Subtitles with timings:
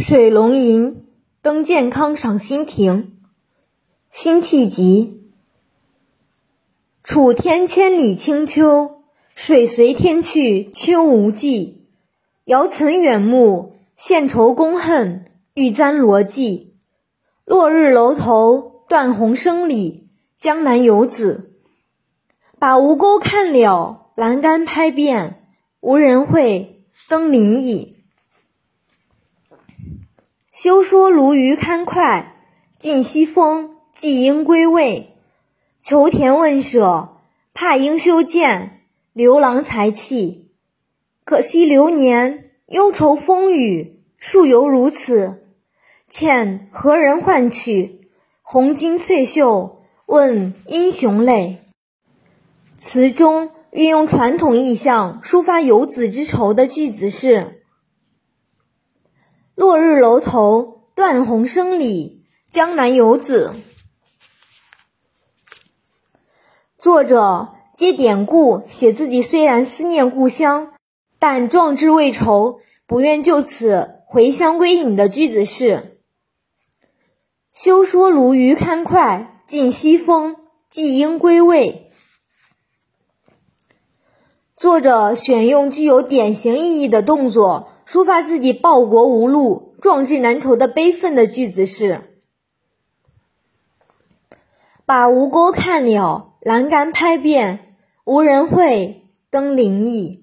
[0.00, 1.04] 水龙吟，
[1.42, 3.18] 登健康赏心亭。
[4.10, 5.30] 辛弃疾。
[7.04, 9.02] 楚天千里清秋，
[9.34, 11.86] 水随天去秋无际。
[12.44, 16.68] 遥岑远目，献愁宫恨，欲簪罗髻。
[17.44, 20.08] 落日楼头，断鸿声里，
[20.38, 21.52] 江南游子。
[22.58, 25.46] 把吴钩看了，栏杆拍遍，
[25.80, 27.99] 无人会，登临意。
[30.52, 32.32] 休说鲈鱼堪脍，
[32.76, 35.14] 尽西风，季鹰归未。
[35.80, 37.18] 求田问舍，
[37.54, 38.80] 怕应修建，
[39.12, 40.50] 刘郎才气。
[41.24, 45.46] 可惜流年，忧愁风雨，数犹如此。
[46.08, 48.08] 欠何人换取
[48.42, 51.58] 红巾翠袖，问英雄泪。
[52.76, 57.59] 词中运用传统意象抒发游子之愁的句子是。
[59.70, 63.52] 落日楼头，断鸿声里，江南游子。
[66.76, 70.72] 作者借典故写自己虽然思念故乡，
[71.20, 76.00] 但壮志未酬，不愿就此回乡归隐的句子是：
[77.52, 80.34] 休说鲈鱼堪脍，尽西风，
[80.68, 81.89] 季鹰归未。
[84.60, 87.70] 作者选用具有典型意义的动作。
[87.86, 92.20] 抒发自己报国无路、壮志难酬的悲愤的句子是：
[94.84, 100.19] 把吴钩看了，栏杆拍遍，无人会，登临意。